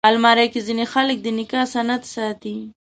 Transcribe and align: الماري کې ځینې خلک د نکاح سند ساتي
الماري 0.09 0.45
کې 0.53 0.59
ځینې 0.67 0.85
خلک 0.93 1.17
د 1.21 1.27
نکاح 1.39 1.65
سند 1.73 2.01
ساتي 2.13 2.57